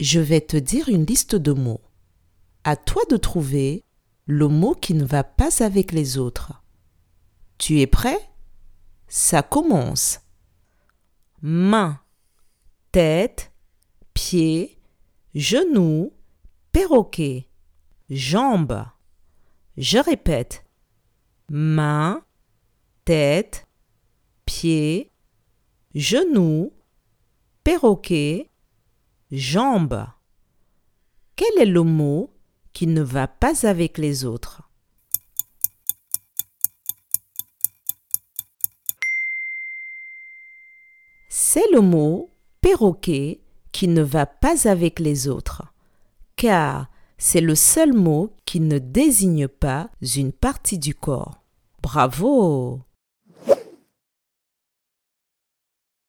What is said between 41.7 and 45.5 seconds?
le mot perroquet qui ne va pas avec les